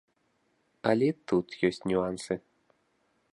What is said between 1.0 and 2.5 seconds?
і тут ёсць нюансы.